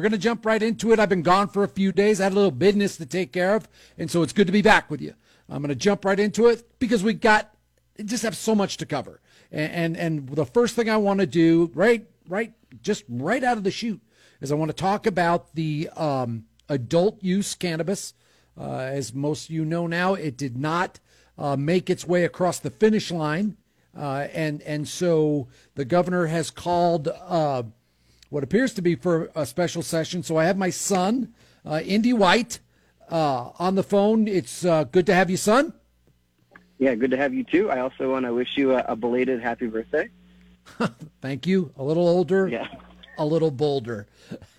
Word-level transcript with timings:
We're 0.00 0.08
going 0.08 0.12
to 0.12 0.18
jump 0.18 0.46
right 0.46 0.62
into 0.62 0.92
it. 0.92 0.98
I've 0.98 1.10
been 1.10 1.20
gone 1.20 1.48
for 1.48 1.62
a 1.62 1.68
few 1.68 1.92
days. 1.92 2.22
I 2.22 2.24
had 2.24 2.32
a 2.32 2.34
little 2.34 2.50
business 2.50 2.96
to 2.96 3.04
take 3.04 3.34
care 3.34 3.54
of, 3.54 3.68
and 3.98 4.10
so 4.10 4.22
it's 4.22 4.32
good 4.32 4.46
to 4.46 4.52
be 4.52 4.62
back 4.62 4.90
with 4.90 5.02
you. 5.02 5.12
I'm 5.46 5.58
going 5.58 5.68
to 5.68 5.74
jump 5.74 6.06
right 6.06 6.18
into 6.18 6.46
it 6.46 6.66
because 6.78 7.04
we 7.04 7.12
got 7.12 7.54
just 8.02 8.22
have 8.22 8.34
so 8.34 8.54
much 8.54 8.78
to 8.78 8.86
cover. 8.86 9.20
And 9.52 9.70
and, 9.70 9.96
and 9.98 10.28
the 10.30 10.46
first 10.46 10.74
thing 10.74 10.88
I 10.88 10.96
want 10.96 11.20
to 11.20 11.26
do, 11.26 11.70
right, 11.74 12.06
right, 12.30 12.54
just 12.80 13.04
right 13.10 13.44
out 13.44 13.58
of 13.58 13.64
the 13.64 13.70
chute, 13.70 14.00
is 14.40 14.50
I 14.50 14.54
want 14.54 14.70
to 14.70 14.74
talk 14.74 15.06
about 15.06 15.54
the 15.54 15.90
um, 15.94 16.46
adult 16.70 17.22
use 17.22 17.54
cannabis. 17.54 18.14
Uh, 18.58 18.78
as 18.78 19.12
most 19.12 19.50
of 19.50 19.54
you 19.54 19.66
know 19.66 19.86
now, 19.86 20.14
it 20.14 20.38
did 20.38 20.56
not 20.56 20.98
uh, 21.36 21.56
make 21.56 21.90
its 21.90 22.06
way 22.06 22.24
across 22.24 22.58
the 22.58 22.70
finish 22.70 23.10
line, 23.10 23.58
uh, 23.94 24.28
and 24.32 24.62
and 24.62 24.88
so 24.88 25.48
the 25.74 25.84
governor 25.84 26.24
has 26.24 26.50
called 26.50 27.08
uh, 27.08 27.64
what 28.30 28.42
appears 28.42 28.72
to 28.74 28.82
be 28.82 28.94
for 28.94 29.30
a 29.34 29.44
special 29.44 29.82
session. 29.82 30.22
So 30.22 30.36
I 30.36 30.44
have 30.46 30.56
my 30.56 30.70
son, 30.70 31.34
uh, 31.64 31.80
Indy 31.84 32.12
White, 32.12 32.60
uh, 33.10 33.50
on 33.58 33.74
the 33.74 33.82
phone. 33.82 34.26
It's 34.26 34.64
uh, 34.64 34.84
good 34.84 35.06
to 35.06 35.14
have 35.14 35.28
you, 35.30 35.36
son. 35.36 35.74
Yeah, 36.78 36.94
good 36.94 37.10
to 37.10 37.16
have 37.16 37.34
you 37.34 37.44
too. 37.44 37.70
I 37.70 37.80
also 37.80 38.10
want 38.10 38.24
to 38.24 38.32
wish 38.32 38.56
you 38.56 38.72
a, 38.74 38.78
a 38.88 38.96
belated 38.96 39.42
happy 39.42 39.66
birthday. 39.66 40.08
Thank 41.20 41.46
you. 41.46 41.72
A 41.76 41.82
little 41.84 42.08
older, 42.08 42.48
Yeah, 42.48 42.66
a 43.18 43.26
little 43.26 43.50
bolder. 43.50 44.06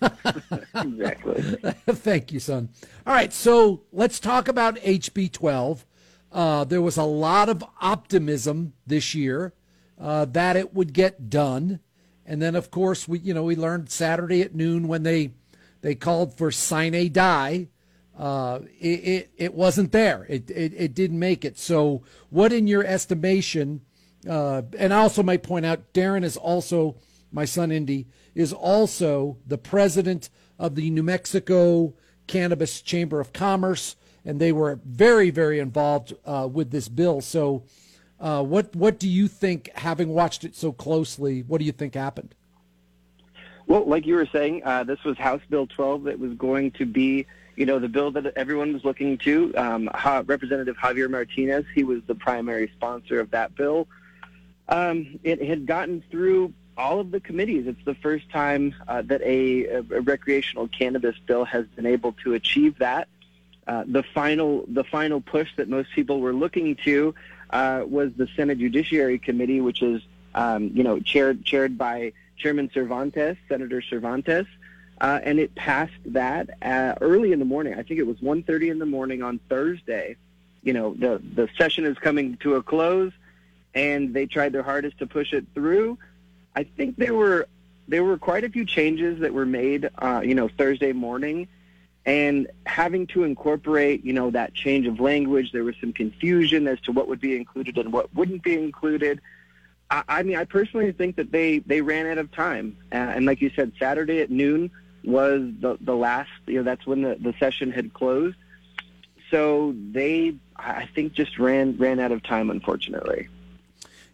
exactly. 0.74 1.42
Thank 1.88 2.30
you, 2.30 2.38
son. 2.38 2.68
All 3.06 3.14
right, 3.14 3.32
so 3.32 3.82
let's 3.92 4.20
talk 4.20 4.46
about 4.46 4.76
HB 4.76 5.32
12. 5.32 5.86
Uh, 6.30 6.64
there 6.64 6.80
was 6.82 6.96
a 6.96 7.02
lot 7.02 7.48
of 7.48 7.64
optimism 7.80 8.74
this 8.86 9.14
year 9.14 9.52
uh, 10.00 10.24
that 10.26 10.56
it 10.56 10.74
would 10.74 10.92
get 10.92 11.28
done, 11.28 11.80
and 12.26 12.40
then 12.40 12.54
of 12.54 12.70
course 12.70 13.08
we, 13.08 13.18
you 13.18 13.34
know, 13.34 13.42
we 13.42 13.56
learned 13.56 13.90
Saturday 13.90 14.42
at 14.42 14.54
noon 14.54 14.88
when 14.88 15.02
they 15.02 15.32
they 15.82 15.94
called 15.94 16.36
for 16.36 16.50
sine 16.50 17.12
die. 17.12 17.68
Uh, 18.16 18.60
it, 18.78 18.86
it 18.86 19.30
it 19.36 19.54
wasn't 19.54 19.92
there. 19.92 20.26
It, 20.28 20.50
it 20.50 20.72
it 20.76 20.94
didn't 20.94 21.18
make 21.18 21.44
it. 21.44 21.58
So, 21.58 22.02
what 22.30 22.52
in 22.52 22.66
your 22.66 22.84
estimation? 22.84 23.82
Uh, 24.28 24.62
and 24.78 24.94
I 24.94 24.98
also 24.98 25.22
might 25.22 25.42
point 25.42 25.66
out, 25.66 25.92
Darren 25.92 26.22
is 26.22 26.36
also 26.36 26.96
my 27.32 27.44
son. 27.44 27.72
Indy 27.72 28.06
is 28.34 28.52
also 28.52 29.38
the 29.46 29.58
president 29.58 30.30
of 30.58 30.74
the 30.74 30.90
New 30.90 31.02
Mexico 31.02 31.94
Cannabis 32.26 32.80
Chamber 32.82 33.18
of 33.18 33.32
Commerce, 33.32 33.96
and 34.24 34.40
they 34.40 34.52
were 34.52 34.78
very, 34.84 35.30
very 35.30 35.58
involved 35.58 36.14
uh, 36.24 36.48
with 36.50 36.70
this 36.70 36.88
bill. 36.88 37.20
So, 37.20 37.64
uh, 38.22 38.42
what 38.42 38.74
what 38.76 38.98
do 39.00 39.08
you 39.08 39.26
think, 39.26 39.70
having 39.74 40.08
watched 40.08 40.44
it 40.44 40.54
so 40.54 40.72
closely? 40.72 41.42
What 41.42 41.58
do 41.58 41.64
you 41.64 41.72
think 41.72 41.94
happened? 41.94 42.34
Well, 43.66 43.84
like 43.84 44.06
you 44.06 44.14
were 44.14 44.26
saying, 44.26 44.62
uh, 44.64 44.84
this 44.84 45.02
was 45.04 45.18
House 45.18 45.42
Bill 45.50 45.66
12 45.66 46.04
that 46.04 46.18
was 46.18 46.32
going 46.34 46.72
to 46.72 46.86
be, 46.86 47.26
you 47.56 47.66
know, 47.66 47.78
the 47.78 47.88
bill 47.88 48.10
that 48.12 48.26
everyone 48.36 48.72
was 48.72 48.84
looking 48.84 49.18
to. 49.18 49.54
Um, 49.56 49.90
Ha- 49.94 50.22
Representative 50.26 50.76
Javier 50.76 51.10
Martinez, 51.10 51.64
he 51.74 51.84
was 51.84 52.00
the 52.06 52.14
primary 52.14 52.70
sponsor 52.76 53.18
of 53.20 53.30
that 53.30 53.54
bill. 53.54 53.88
Um, 54.68 55.18
it 55.22 55.42
had 55.42 55.66
gotten 55.66 56.02
through 56.10 56.52
all 56.76 57.00
of 57.00 57.10
the 57.10 57.20
committees. 57.20 57.66
It's 57.66 57.84
the 57.84 57.94
first 57.94 58.30
time 58.30 58.74
uh, 58.88 59.02
that 59.02 59.20
a, 59.22 59.64
a 59.66 59.82
recreational 59.82 60.68
cannabis 60.68 61.16
bill 61.26 61.44
has 61.44 61.66
been 61.74 61.86
able 61.86 62.12
to 62.24 62.34
achieve 62.34 62.78
that. 62.78 63.08
Uh, 63.66 63.84
the 63.86 64.02
final, 64.02 64.64
the 64.68 64.84
final 64.84 65.20
push 65.20 65.48
that 65.56 65.68
most 65.68 65.90
people 65.94 66.20
were 66.20 66.32
looking 66.32 66.76
to 66.84 67.14
uh, 67.52 67.84
was 67.86 68.12
the 68.14 68.28
Senate 68.36 68.58
Judiciary 68.58 69.18
Committee, 69.18 69.60
which 69.60 69.82
is, 69.82 70.02
um, 70.34 70.70
you 70.74 70.82
know, 70.82 70.98
chaired 71.00 71.44
chaired 71.44 71.76
by 71.76 72.12
Chairman 72.38 72.70
Cervantes, 72.72 73.36
Senator 73.48 73.82
Cervantes, 73.82 74.46
uh, 75.00 75.20
and 75.22 75.38
it 75.38 75.54
passed 75.54 75.92
that 76.06 76.50
uh, 76.62 76.94
early 77.00 77.32
in 77.32 77.38
the 77.38 77.44
morning. 77.44 77.74
I 77.74 77.82
think 77.82 78.00
it 78.00 78.06
was 78.06 78.18
1:30 78.18 78.70
in 78.70 78.78
the 78.78 78.86
morning 78.86 79.22
on 79.22 79.38
Thursday. 79.48 80.16
You 80.62 80.72
know, 80.72 80.94
the 80.94 81.20
the 81.34 81.48
session 81.58 81.84
is 81.84 81.98
coming 81.98 82.36
to 82.38 82.54
a 82.54 82.62
close, 82.62 83.12
and 83.74 84.14
they 84.14 84.26
tried 84.26 84.52
their 84.52 84.62
hardest 84.62 84.98
to 84.98 85.06
push 85.06 85.32
it 85.32 85.44
through. 85.54 85.98
I 86.54 86.64
think 86.64 86.96
there 86.96 87.14
were 87.14 87.48
there 87.88 88.04
were 88.04 88.18
quite 88.18 88.44
a 88.44 88.48
few 88.48 88.64
changes 88.64 89.20
that 89.20 89.34
were 89.34 89.46
made, 89.46 89.90
uh, 89.98 90.22
you 90.24 90.34
know, 90.34 90.48
Thursday 90.48 90.92
morning, 90.92 91.48
and 92.04 92.48
having 92.66 93.06
to 93.08 93.24
incorporate, 93.24 94.04
you 94.04 94.12
know, 94.12 94.30
that 94.30 94.54
change 94.54 94.86
of 94.86 94.98
language. 94.98 95.52
There 95.52 95.64
was 95.64 95.76
some 95.80 95.92
confusion 95.92 96.66
as 96.66 96.80
to 96.80 96.92
what 96.92 97.08
would 97.08 97.20
be 97.20 97.36
included 97.36 97.78
and 97.78 97.92
what 97.92 98.12
wouldn't 98.14 98.42
be 98.42 98.54
included. 98.54 99.20
I, 99.90 100.02
I 100.08 100.22
mean, 100.22 100.36
I 100.36 100.44
personally 100.44 100.92
think 100.92 101.16
that 101.16 101.30
they 101.30 101.60
they 101.60 101.80
ran 101.80 102.06
out 102.06 102.18
of 102.18 102.32
time, 102.32 102.76
uh, 102.92 102.96
and 102.96 103.26
like 103.26 103.40
you 103.40 103.50
said, 103.54 103.72
Saturday 103.78 104.20
at 104.20 104.30
noon 104.30 104.70
was 105.04 105.42
the 105.60 105.78
the 105.80 105.94
last. 105.94 106.30
You 106.46 106.56
know, 106.56 106.62
that's 106.64 106.86
when 106.86 107.02
the 107.02 107.16
the 107.20 107.34
session 107.38 107.70
had 107.70 107.94
closed. 107.94 108.36
So 109.30 109.74
they, 109.92 110.34
I 110.56 110.86
think, 110.94 111.14
just 111.14 111.38
ran 111.38 111.76
ran 111.78 112.00
out 112.00 112.12
of 112.12 112.22
time, 112.22 112.50
unfortunately. 112.50 113.28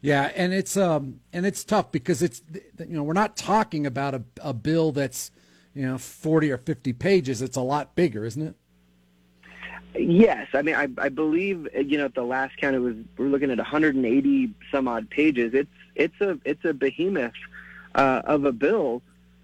Yeah, 0.00 0.30
and 0.36 0.52
it's 0.52 0.76
um 0.76 1.20
and 1.32 1.44
it's 1.46 1.64
tough 1.64 1.90
because 1.90 2.22
it's 2.22 2.42
you 2.78 2.86
know 2.88 3.02
we're 3.02 3.14
not 3.14 3.36
talking 3.36 3.86
about 3.86 4.14
a, 4.14 4.22
a 4.42 4.52
bill 4.52 4.92
that's 4.92 5.30
you 5.74 5.86
know 5.86 5.98
forty 5.98 6.50
or 6.50 6.58
fifty 6.58 6.92
pages. 6.92 7.42
It's 7.42 7.56
a 7.56 7.62
lot 7.62 7.94
bigger, 7.94 8.24
isn't 8.24 8.42
it? 8.42 8.54
Yes, 9.94 10.48
I 10.54 10.62
mean, 10.62 10.74
I, 10.74 10.88
I 10.98 11.08
believe 11.08 11.68
you 11.74 11.98
know 11.98 12.04
at 12.06 12.14
the 12.14 12.22
last 12.22 12.56
count 12.56 12.76
it 12.76 12.80
was 12.80 12.94
we're 13.16 13.26
looking 13.26 13.50
at 13.50 13.58
180 13.58 14.54
some 14.70 14.86
odd 14.88 15.10
pages. 15.10 15.54
It's 15.54 15.70
it's 15.94 16.20
a 16.20 16.38
it's 16.44 16.64
a 16.64 16.72
behemoth 16.72 17.32
uh, 17.94 18.22
of 18.24 18.44
a 18.44 18.52
bill, 18.52 19.02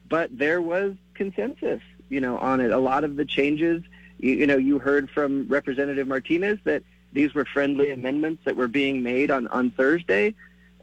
but 0.08 0.36
there 0.36 0.62
was 0.62 0.94
consensus, 1.14 1.80
you 2.08 2.20
know, 2.20 2.38
on 2.38 2.60
it. 2.60 2.70
A 2.70 2.78
lot 2.78 3.04
of 3.04 3.16
the 3.16 3.24
changes, 3.24 3.82
you, 4.18 4.34
you 4.34 4.46
know, 4.46 4.56
you 4.56 4.78
heard 4.78 5.10
from 5.10 5.48
Representative 5.48 6.06
Martinez 6.06 6.58
that 6.64 6.82
these 7.12 7.34
were 7.34 7.44
friendly 7.44 7.90
amendments 7.90 8.42
that 8.44 8.56
were 8.56 8.68
being 8.68 9.02
made 9.02 9.30
on 9.30 9.48
on 9.48 9.70
Thursday. 9.70 10.34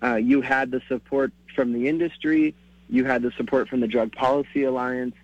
Uh, 0.04 0.16
you 0.16 0.42
had 0.42 0.72
the 0.72 0.82
support 0.88 1.32
from 1.56 1.74
the 1.74 1.88
industry. 1.88 2.56
You 2.90 3.06
had 3.06 3.22
the 3.22 3.32
support 3.38 3.70
from 3.70 3.80
the 3.80 3.88
Drug 3.88 4.12
Policy 4.12 4.64
Alliance. 4.64 5.16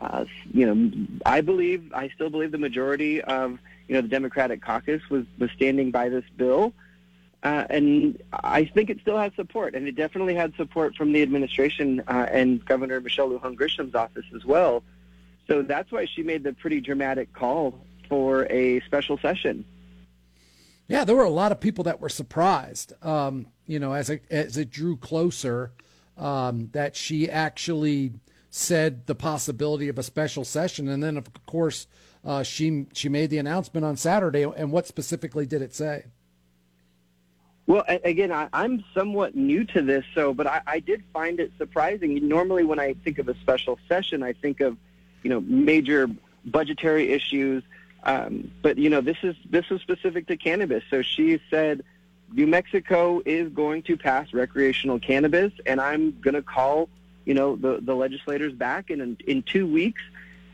Uh, 0.00 0.24
you 0.52 0.66
know, 0.66 0.90
I 1.26 1.40
believe, 1.40 1.92
I 1.92 2.08
still 2.10 2.30
believe 2.30 2.52
the 2.52 2.58
majority 2.58 3.20
of, 3.22 3.58
you 3.88 3.94
know, 3.94 4.00
the 4.00 4.08
Democratic 4.08 4.62
caucus 4.62 5.02
was, 5.10 5.24
was 5.38 5.50
standing 5.52 5.90
by 5.90 6.08
this 6.08 6.24
bill. 6.36 6.72
Uh, 7.42 7.64
and 7.70 8.20
I 8.32 8.64
think 8.64 8.90
it 8.90 8.98
still 9.00 9.16
has 9.16 9.32
support, 9.36 9.74
and 9.74 9.86
it 9.86 9.94
definitely 9.94 10.34
had 10.34 10.54
support 10.56 10.96
from 10.96 11.12
the 11.12 11.22
administration 11.22 12.02
uh, 12.08 12.26
and 12.30 12.64
Governor 12.64 13.00
Michelle 13.00 13.30
Lujan 13.30 13.54
Grisham's 13.54 13.94
office 13.94 14.26
as 14.34 14.44
well. 14.44 14.82
So 15.46 15.62
that's 15.62 15.90
why 15.92 16.06
she 16.06 16.22
made 16.22 16.42
the 16.42 16.52
pretty 16.52 16.80
dramatic 16.80 17.32
call 17.32 17.78
for 18.08 18.46
a 18.50 18.80
special 18.80 19.18
session. 19.18 19.64
Yeah, 20.88 21.04
there 21.04 21.14
were 21.14 21.24
a 21.24 21.30
lot 21.30 21.52
of 21.52 21.60
people 21.60 21.84
that 21.84 22.00
were 22.00 22.08
surprised. 22.08 22.92
Um, 23.04 23.46
you 23.66 23.78
know, 23.78 23.92
as 23.92 24.10
it 24.10 24.24
as 24.30 24.56
it 24.56 24.70
drew 24.70 24.96
closer, 24.96 25.70
um, 26.16 26.70
that 26.72 26.96
she 26.96 27.30
actually 27.30 28.12
said 28.50 29.06
the 29.06 29.14
possibility 29.14 29.88
of 29.88 29.98
a 29.98 30.02
special 30.02 30.44
session, 30.44 30.88
and 30.88 31.02
then 31.02 31.16
of 31.16 31.26
course 31.46 31.86
uh, 32.24 32.42
she 32.42 32.86
she 32.92 33.08
made 33.08 33.30
the 33.30 33.38
announcement 33.38 33.84
on 33.84 33.96
Saturday. 33.96 34.42
And 34.42 34.72
what 34.72 34.86
specifically 34.86 35.46
did 35.46 35.62
it 35.62 35.74
say? 35.74 36.06
Well, 37.66 37.84
again, 37.86 38.32
I, 38.32 38.48
I'm 38.54 38.82
somewhat 38.94 39.36
new 39.36 39.62
to 39.64 39.82
this, 39.82 40.04
so 40.14 40.32
but 40.32 40.46
I, 40.46 40.62
I 40.66 40.80
did 40.80 41.04
find 41.12 41.38
it 41.38 41.52
surprising. 41.58 42.26
Normally, 42.26 42.64
when 42.64 42.78
I 42.78 42.94
think 43.04 43.18
of 43.18 43.28
a 43.28 43.34
special 43.40 43.78
session, 43.88 44.22
I 44.22 44.32
think 44.32 44.60
of, 44.60 44.78
you 45.22 45.28
know, 45.28 45.42
major 45.42 46.08
budgetary 46.46 47.12
issues. 47.12 47.62
Um, 48.04 48.50
but 48.62 48.78
you 48.78 48.88
know, 48.88 49.02
this 49.02 49.18
is 49.22 49.36
this 49.50 49.66
is 49.70 49.82
specific 49.82 50.26
to 50.28 50.36
cannabis. 50.38 50.82
So 50.88 51.02
she 51.02 51.40
said, 51.50 51.82
New 52.32 52.46
Mexico 52.46 53.20
is 53.26 53.50
going 53.52 53.82
to 53.82 53.96
pass 53.96 54.32
recreational 54.32 54.98
cannabis, 54.98 55.52
and 55.66 55.80
I'm 55.80 56.18
going 56.20 56.34
to 56.34 56.42
call, 56.42 56.88
you 57.28 57.34
know, 57.34 57.56
the 57.56 57.78
the 57.82 57.94
legislators 57.94 58.54
back 58.54 58.90
in 58.90 59.18
in 59.26 59.42
two 59.42 59.66
weeks, 59.66 60.00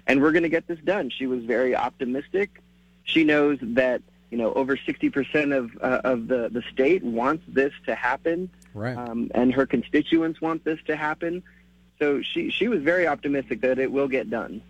and 0.09 0.21
we're 0.21 0.33
going 0.33 0.43
to 0.43 0.49
get 0.49 0.67
this 0.67 0.81
done. 0.81 1.09
She 1.09 1.27
was 1.27 1.45
very 1.45 1.77
optimistic. 1.77 2.61
She 3.05 3.23
knows 3.23 3.59
that 3.63 4.03
you 4.33 4.39
know 4.39 4.53
over 4.55 4.77
60% 4.77 5.57
of 5.57 5.71
uh, 5.81 6.01
of 6.03 6.27
the 6.27 6.49
the 6.51 6.63
state 6.73 7.05
wants 7.05 7.45
this 7.47 7.73
to 7.87 7.95
happen, 7.95 8.51
Right. 8.75 8.97
um, 8.97 9.31
and 9.37 9.55
her 9.55 9.67
constituents 9.67 10.41
want 10.41 10.65
this 10.65 10.81
to 10.89 10.97
happen. 10.97 11.45
So 12.01 12.23
she 12.23 12.51
she 12.51 12.67
was 12.67 12.83
very 12.83 13.07
optimistic 13.07 13.61
that 13.61 13.79
it 13.79 13.93
will 13.93 14.09
get 14.09 14.29
done. 14.29 14.61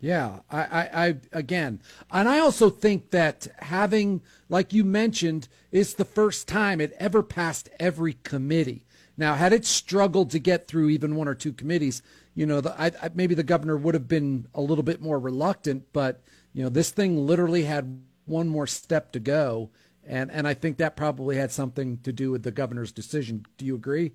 Yeah, 0.00 0.40
I, 0.50 0.60
I, 0.62 1.06
I, 1.06 1.16
again, 1.32 1.80
and 2.10 2.28
I 2.28 2.40
also 2.40 2.70
think 2.70 3.10
that 3.10 3.46
having, 3.58 4.20
like 4.48 4.72
you 4.72 4.84
mentioned, 4.84 5.46
it's 5.70 5.94
the 5.94 6.04
first 6.04 6.48
time 6.48 6.80
it 6.80 6.92
ever 6.98 7.22
passed 7.22 7.68
every 7.78 8.14
committee. 8.24 8.84
Now, 9.16 9.34
had 9.34 9.52
it 9.52 9.64
struggled 9.64 10.30
to 10.30 10.38
get 10.38 10.66
through 10.66 10.88
even 10.88 11.16
one 11.16 11.28
or 11.28 11.34
two 11.34 11.52
committees, 11.52 12.02
you 12.34 12.46
know, 12.46 12.60
the, 12.60 12.72
I, 12.80 12.86
I, 13.02 13.10
maybe 13.14 13.34
the 13.34 13.42
governor 13.42 13.76
would 13.76 13.94
have 13.94 14.08
been 14.08 14.46
a 14.54 14.60
little 14.60 14.82
bit 14.82 15.02
more 15.02 15.18
reluctant. 15.18 15.92
But 15.92 16.22
you 16.54 16.62
know, 16.62 16.70
this 16.70 16.90
thing 16.90 17.26
literally 17.26 17.64
had 17.64 18.02
one 18.24 18.48
more 18.48 18.66
step 18.66 19.12
to 19.12 19.20
go, 19.20 19.70
and 20.06 20.30
and 20.30 20.48
I 20.48 20.54
think 20.54 20.78
that 20.78 20.96
probably 20.96 21.36
had 21.36 21.50
something 21.52 21.98
to 22.04 22.12
do 22.12 22.30
with 22.30 22.42
the 22.42 22.50
governor's 22.50 22.92
decision. 22.92 23.44
Do 23.58 23.66
you 23.66 23.74
agree? 23.74 24.12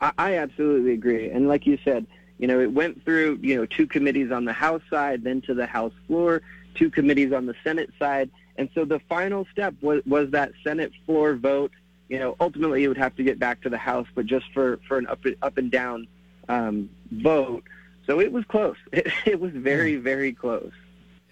I, 0.00 0.12
I 0.18 0.36
absolutely 0.36 0.92
agree, 0.92 1.30
and 1.30 1.48
like 1.48 1.66
you 1.66 1.78
said, 1.84 2.06
You 2.42 2.48
know, 2.48 2.58
it 2.58 2.72
went 2.72 3.04
through, 3.04 3.38
you 3.40 3.54
know, 3.54 3.66
two 3.66 3.86
committees 3.86 4.32
on 4.32 4.44
the 4.44 4.52
House 4.52 4.82
side, 4.90 5.22
then 5.22 5.40
to 5.42 5.54
the 5.54 5.64
House 5.64 5.92
floor, 6.08 6.42
two 6.74 6.90
committees 6.90 7.32
on 7.32 7.46
the 7.46 7.54
Senate 7.62 7.90
side. 8.00 8.30
And 8.56 8.68
so 8.74 8.84
the 8.84 8.98
final 9.08 9.46
step 9.52 9.74
was, 9.80 10.02
was 10.06 10.30
that 10.32 10.50
Senate 10.64 10.90
floor 11.06 11.36
vote. 11.36 11.70
You 12.08 12.18
know, 12.18 12.36
ultimately 12.40 12.84
it 12.84 12.88
would 12.88 12.98
have 12.98 13.16
to 13.16 13.22
get 13.22 13.38
back 13.38 13.62
to 13.62 13.70
the 13.70 13.78
House, 13.78 14.06
but 14.14 14.26
just 14.26 14.46
for, 14.52 14.78
for 14.86 14.98
an 14.98 15.06
up, 15.06 15.20
up 15.40 15.56
and 15.56 15.70
down 15.70 16.06
um, 16.48 16.90
vote. 17.10 17.64
So 18.06 18.20
it 18.20 18.32
was 18.32 18.44
close. 18.44 18.76
It, 18.92 19.08
it 19.24 19.40
was 19.40 19.52
very, 19.52 19.96
very 19.96 20.32
close. 20.32 20.72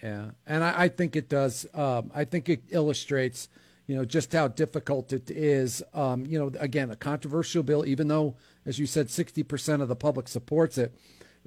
Yeah, 0.02 0.30
and 0.46 0.64
I, 0.64 0.84
I 0.84 0.88
think 0.88 1.14
it 1.14 1.28
does. 1.28 1.66
Um, 1.74 2.10
I 2.14 2.24
think 2.24 2.48
it 2.48 2.62
illustrates, 2.70 3.48
you 3.86 3.96
know, 3.96 4.06
just 4.06 4.32
how 4.32 4.48
difficult 4.48 5.12
it 5.12 5.30
is. 5.30 5.82
Um, 5.92 6.24
you 6.24 6.38
know, 6.38 6.50
again, 6.58 6.90
a 6.90 6.96
controversial 6.96 7.62
bill, 7.62 7.84
even 7.84 8.08
though, 8.08 8.36
as 8.64 8.78
you 8.78 8.86
said, 8.86 9.10
sixty 9.10 9.42
percent 9.42 9.82
of 9.82 9.88
the 9.88 9.96
public 9.96 10.26
supports 10.28 10.78
it. 10.78 10.94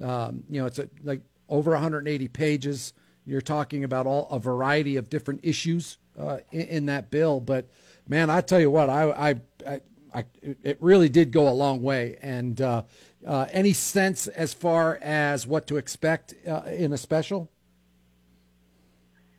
Um, 0.00 0.44
you 0.48 0.60
know, 0.60 0.66
it's 0.66 0.78
a, 0.78 0.88
like 1.02 1.22
over 1.48 1.72
180 1.72 2.28
pages. 2.28 2.92
You're 3.26 3.40
talking 3.40 3.84
about 3.84 4.06
all 4.06 4.28
a 4.30 4.38
variety 4.38 4.96
of 4.96 5.08
different 5.08 5.40
issues 5.42 5.98
uh, 6.18 6.38
in, 6.52 6.60
in, 6.60 6.86
that 6.86 7.10
bill. 7.10 7.40
But 7.40 7.68
man, 8.08 8.30
I 8.30 8.40
tell 8.40 8.60
you 8.60 8.70
what, 8.70 8.90
I, 8.90 9.10
I, 9.10 9.30
I, 9.66 9.80
I 10.14 10.24
it 10.62 10.78
really 10.80 11.08
did 11.08 11.32
go 11.32 11.48
a 11.48 11.50
long 11.50 11.82
way. 11.82 12.18
And 12.22 12.60
uh, 12.60 12.82
uh, 13.26 13.46
any 13.50 13.72
sense 13.72 14.26
as 14.26 14.54
far 14.54 14.98
as 15.02 15.46
what 15.46 15.66
to 15.68 15.76
expect 15.76 16.34
uh, 16.46 16.62
in 16.66 16.92
a 16.92 16.96
special? 16.98 17.50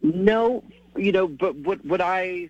No, 0.02 0.64
you 0.96 1.12
know, 1.12 1.28
but 1.28 1.56
what 1.56 1.84
what 1.84 2.02
I 2.02 2.50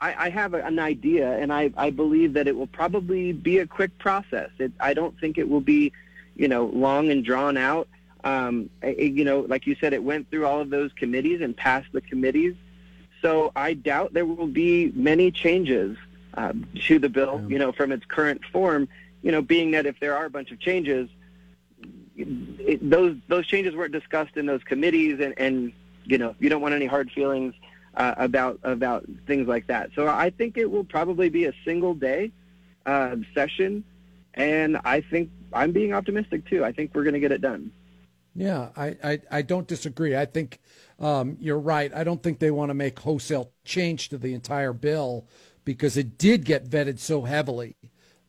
I, 0.00 0.26
I 0.26 0.30
have 0.30 0.54
an 0.54 0.78
idea, 0.78 1.36
and 1.36 1.52
I, 1.52 1.70
I 1.76 1.90
believe 1.90 2.32
that 2.32 2.48
it 2.48 2.56
will 2.56 2.66
probably 2.66 3.32
be 3.32 3.58
a 3.58 3.66
quick 3.66 3.96
process. 3.98 4.50
It, 4.58 4.72
I 4.80 4.94
don't 4.94 5.18
think 5.20 5.36
it 5.36 5.48
will 5.48 5.60
be, 5.60 5.92
you 6.34 6.48
know, 6.48 6.66
long 6.66 7.10
and 7.10 7.24
drawn 7.24 7.56
out. 7.56 7.86
Um, 8.24 8.70
it, 8.82 9.12
you 9.12 9.24
know, 9.24 9.40
like 9.40 9.66
you 9.66 9.76
said, 9.80 9.92
it 9.92 10.02
went 10.02 10.30
through 10.30 10.46
all 10.46 10.60
of 10.60 10.70
those 10.70 10.90
committees 10.94 11.42
and 11.42 11.54
passed 11.56 11.88
the 11.92 12.00
committees. 12.00 12.54
So 13.22 13.52
I 13.54 13.74
doubt 13.74 14.12
there 14.12 14.26
will 14.26 14.46
be 14.46 14.92
many 14.94 15.30
changes 15.30 15.96
uh, 16.34 16.52
to 16.86 16.98
the 16.98 17.08
bill, 17.08 17.44
you 17.48 17.58
know, 17.58 17.72
from 17.72 17.92
its 17.92 18.04
current 18.06 18.42
form. 18.52 18.88
You 19.22 19.32
know, 19.32 19.42
being 19.42 19.72
that 19.72 19.86
if 19.86 20.00
there 20.00 20.16
are 20.16 20.24
a 20.24 20.30
bunch 20.30 20.50
of 20.50 20.58
changes, 20.58 21.10
it, 22.16 22.88
those 22.88 23.16
those 23.28 23.46
changes 23.46 23.74
weren't 23.74 23.92
discussed 23.92 24.36
in 24.36 24.46
those 24.46 24.62
committees, 24.64 25.20
and, 25.20 25.34
and 25.38 25.72
you 26.04 26.18
know, 26.18 26.34
you 26.38 26.48
don't 26.48 26.62
want 26.62 26.74
any 26.74 26.86
hard 26.86 27.10
feelings 27.10 27.54
uh, 27.94 28.14
about 28.16 28.60
about 28.62 29.04
things 29.26 29.46
like 29.46 29.66
that. 29.66 29.90
So 29.94 30.08
I 30.08 30.30
think 30.30 30.56
it 30.56 30.70
will 30.70 30.84
probably 30.84 31.28
be 31.28 31.44
a 31.44 31.52
single 31.64 31.94
day 31.94 32.32
uh, 32.86 33.16
session, 33.34 33.84
and 34.34 34.78
I 34.84 35.02
think 35.02 35.30
I'm 35.52 35.72
being 35.72 35.92
optimistic 35.92 36.48
too. 36.48 36.64
I 36.64 36.72
think 36.72 36.94
we're 36.94 37.04
going 37.04 37.14
to 37.14 37.20
get 37.20 37.32
it 37.32 37.40
done. 37.40 37.72
Yeah, 38.34 38.68
I, 38.76 38.96
I, 39.02 39.20
I 39.30 39.42
don't 39.42 39.66
disagree. 39.66 40.16
I 40.16 40.24
think 40.24 40.60
um, 40.98 41.36
you're 41.40 41.58
right. 41.58 41.92
I 41.92 42.04
don't 42.04 42.22
think 42.22 42.38
they 42.38 42.50
want 42.50 42.70
to 42.70 42.74
make 42.74 42.98
wholesale 43.00 43.50
change 43.64 44.08
to 44.10 44.18
the 44.18 44.34
entire 44.34 44.72
bill 44.72 45.26
because 45.64 45.96
it 45.96 46.16
did 46.16 46.44
get 46.44 46.68
vetted 46.68 46.98
so 46.98 47.22
heavily. 47.22 47.76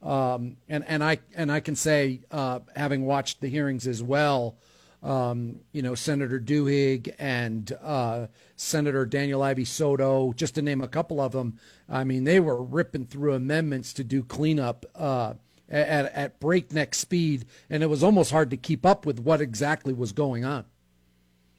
Um, 0.01 0.57
and 0.68 0.83
and 0.88 1.03
I 1.03 1.19
and 1.36 1.51
I 1.51 1.59
can 1.59 1.75
say, 1.75 2.21
uh, 2.31 2.59
having 2.75 3.06
watched 3.06 3.39
the 3.39 3.50
hearings 3.50 3.86
as 3.86 4.01
well, 4.01 4.57
um, 5.03 5.59
you 5.71 5.83
know, 5.83 5.94
Senator 5.94 6.39
Duhigg 6.39 7.13
and 7.19 7.71
uh, 7.83 8.27
Senator 8.56 9.06
Daniel 9.06 9.44
Ivey 9.44 9.65
Soto, 9.65 10.33
just 10.33 10.56
to 10.56 10.63
name 10.63 10.81
a 10.81 10.88
couple 10.88 11.21
of 11.21 11.33
them. 11.33 11.59
I 11.88 12.04
mean, 12.04 12.24
they 12.24 12.39
were 12.39 12.63
ripping 12.63 13.06
through 13.06 13.33
amendments 13.33 13.94
to 13.94 14.04
do 14.04 14.24
cleanup 14.24 14.86
uh, 14.95 15.33
at, 15.71 16.13
at 16.13 16.39
breakneck 16.39 16.94
speed, 16.94 17.45
and 17.69 17.81
it 17.81 17.88
was 17.88 18.03
almost 18.03 18.31
hard 18.31 18.50
to 18.51 18.57
keep 18.57 18.85
up 18.85 19.06
with 19.06 19.19
what 19.19 19.41
exactly 19.41 19.94
was 19.94 20.12
going 20.12 20.45
on. 20.45 20.65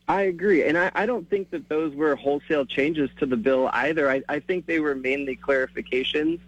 I 0.09 0.23
agree, 0.23 0.65
and 0.65 0.77
I, 0.77 0.91
I 0.95 1.07
don't 1.07 1.29
think 1.31 1.51
that 1.51 1.69
those 1.69 1.95
were 1.95 2.15
wholesale 2.17 2.67
changes 2.67 3.09
to 3.19 3.27
the 3.27 3.37
bill 3.37 3.71
either. 3.73 4.11
I, 4.11 4.23
I 4.29 4.41
think 4.41 4.67
they 4.67 4.81
were 4.81 4.95
mainly 4.95 5.37
clarifications, 5.37 6.41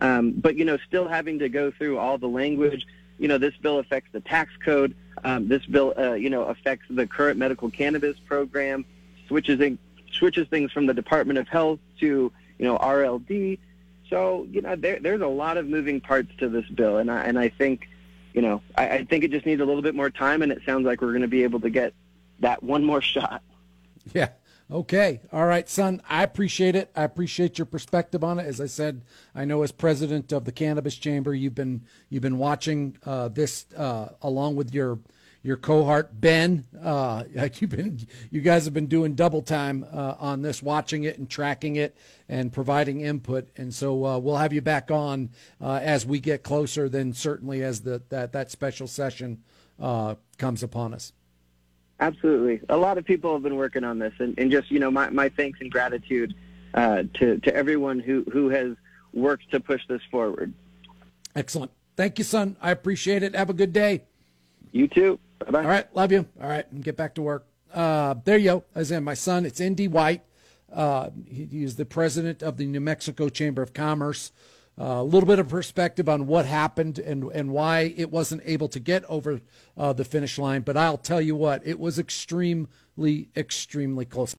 um, 0.00 0.32
but 0.32 0.56
you 0.56 0.64
know, 0.64 0.78
still 0.88 1.06
having 1.06 1.38
to 1.38 1.48
go 1.48 1.70
through 1.70 1.98
all 1.98 2.18
the 2.18 2.28
language. 2.28 2.86
You 3.18 3.28
know, 3.28 3.38
this 3.38 3.54
bill 3.58 3.78
affects 3.78 4.10
the 4.12 4.20
tax 4.20 4.50
code. 4.64 4.96
Um, 5.24 5.46
this 5.46 5.64
bill, 5.66 5.94
uh, 5.96 6.14
you 6.14 6.30
know, 6.30 6.44
affects 6.44 6.86
the 6.90 7.06
current 7.06 7.38
medical 7.38 7.70
cannabis 7.70 8.18
program, 8.18 8.84
switches 9.28 9.60
in, 9.60 9.78
switches 10.12 10.48
things 10.48 10.72
from 10.72 10.86
the 10.86 10.94
Department 10.94 11.38
of 11.38 11.46
Health 11.48 11.78
to 12.00 12.32
you 12.58 12.64
know 12.64 12.78
RLD. 12.78 13.58
So 14.12 14.46
you 14.50 14.60
know, 14.60 14.76
there, 14.76 15.00
there's 15.00 15.22
a 15.22 15.26
lot 15.26 15.56
of 15.56 15.66
moving 15.66 15.98
parts 15.98 16.30
to 16.36 16.50
this 16.50 16.66
bill, 16.66 16.98
and 16.98 17.10
I 17.10 17.24
and 17.24 17.38
I 17.38 17.48
think, 17.48 17.88
you 18.34 18.42
know, 18.42 18.60
I, 18.76 18.88
I 18.88 19.04
think 19.04 19.24
it 19.24 19.30
just 19.30 19.46
needs 19.46 19.62
a 19.62 19.64
little 19.64 19.80
bit 19.80 19.94
more 19.94 20.10
time, 20.10 20.42
and 20.42 20.52
it 20.52 20.60
sounds 20.66 20.84
like 20.84 21.00
we're 21.00 21.12
going 21.12 21.22
to 21.22 21.28
be 21.28 21.44
able 21.44 21.60
to 21.60 21.70
get 21.70 21.94
that 22.40 22.62
one 22.62 22.84
more 22.84 23.00
shot. 23.14 23.42
Yeah. 24.12 24.28
Okay. 24.70 25.22
All 25.32 25.46
right, 25.46 25.66
son. 25.66 26.02
I 26.10 26.22
appreciate 26.24 26.76
it. 26.76 26.90
I 26.94 27.04
appreciate 27.04 27.56
your 27.56 27.64
perspective 27.64 28.22
on 28.22 28.38
it. 28.38 28.44
As 28.44 28.60
I 28.60 28.66
said, 28.66 29.00
I 29.34 29.46
know 29.46 29.62
as 29.62 29.72
president 29.72 30.30
of 30.30 30.44
the 30.44 30.52
Cannabis 30.52 30.96
Chamber, 30.96 31.34
you've 31.34 31.54
been 31.54 31.80
you've 32.10 32.22
been 32.22 32.38
watching 32.38 32.98
uh, 33.06 33.28
this 33.28 33.64
uh, 33.74 34.10
along 34.20 34.56
with 34.56 34.74
your 34.74 34.98
your 35.42 35.56
cohort 35.56 36.20
Ben. 36.20 36.66
Uh, 36.80 37.24
you've 37.54 37.70
been 37.70 38.06
you 38.30 38.40
guys 38.40 38.64
have 38.64 38.74
been 38.74 38.86
doing 38.86 39.14
double 39.14 39.42
time 39.42 39.84
uh, 39.92 40.14
on 40.18 40.42
this, 40.42 40.62
watching 40.62 41.04
it 41.04 41.18
and 41.18 41.28
tracking 41.28 41.76
it 41.76 41.96
and 42.28 42.52
providing 42.52 43.00
input. 43.00 43.48
And 43.56 43.72
so 43.74 44.04
uh, 44.04 44.18
we'll 44.18 44.36
have 44.36 44.52
you 44.52 44.62
back 44.62 44.90
on 44.90 45.30
uh, 45.60 45.80
as 45.82 46.06
we 46.06 46.20
get 46.20 46.42
closer. 46.42 46.88
Then 46.88 47.12
certainly 47.12 47.62
as 47.62 47.82
the 47.82 48.02
that 48.08 48.32
that 48.32 48.50
special 48.50 48.86
session 48.86 49.42
comes 49.78 50.62
upon 50.62 50.94
us. 50.94 51.12
Absolutely. 52.02 52.60
A 52.68 52.76
lot 52.76 52.98
of 52.98 53.04
people 53.04 53.32
have 53.32 53.44
been 53.44 53.54
working 53.54 53.84
on 53.84 54.00
this, 54.00 54.12
and, 54.18 54.36
and 54.36 54.50
just, 54.50 54.72
you 54.72 54.80
know, 54.80 54.90
my, 54.90 55.08
my 55.10 55.28
thanks 55.28 55.60
and 55.60 55.70
gratitude 55.70 56.34
uh, 56.74 57.04
to, 57.14 57.38
to 57.38 57.54
everyone 57.54 58.00
who, 58.00 58.24
who 58.32 58.48
has 58.48 58.74
worked 59.12 59.48
to 59.52 59.60
push 59.60 59.82
this 59.88 60.00
forward. 60.10 60.52
Excellent. 61.36 61.70
Thank 61.96 62.18
you, 62.18 62.24
son. 62.24 62.56
I 62.60 62.72
appreciate 62.72 63.22
it. 63.22 63.36
Have 63.36 63.50
a 63.50 63.54
good 63.54 63.72
day. 63.72 64.02
You 64.72 64.88
too. 64.88 65.20
Bye-bye. 65.44 65.62
All 65.62 65.68
right. 65.68 65.96
Love 65.96 66.12
you. 66.12 66.26
All 66.40 66.48
right. 66.48 66.70
And 66.70 66.82
get 66.82 66.96
back 66.96 67.14
to 67.14 67.22
work. 67.22 67.46
Uh, 67.72 68.14
there 68.24 68.38
you 68.38 68.44
go. 68.44 68.64
As 68.74 68.90
in 68.90 69.04
my 69.04 69.14
son, 69.14 69.46
it's 69.46 69.60
Indy 69.60 69.88
White. 69.88 70.22
Uh, 70.72 71.10
he, 71.26 71.44
he 71.46 71.64
is 71.64 71.76
the 71.76 71.84
president 71.84 72.42
of 72.42 72.56
the 72.56 72.66
New 72.66 72.80
Mexico 72.80 73.28
Chamber 73.28 73.62
of 73.62 73.72
Commerce 73.72 74.32
a 74.78 75.02
little 75.02 75.26
bit 75.26 75.38
of 75.38 75.48
perspective 75.48 76.08
on 76.08 76.26
what 76.26 76.46
happened 76.46 76.98
and, 76.98 77.24
and 77.32 77.50
why 77.50 77.92
it 77.96 78.10
wasn't 78.10 78.42
able 78.44 78.68
to 78.68 78.80
get 78.80 79.04
over 79.04 79.40
uh, 79.76 79.92
the 79.92 80.04
finish 80.04 80.38
line. 80.38 80.62
But 80.62 80.76
I'll 80.76 80.96
tell 80.96 81.20
you 81.20 81.36
what, 81.36 81.66
it 81.66 81.78
was 81.78 81.98
extremely, 81.98 83.28
extremely 83.36 84.04
close. 84.04 84.30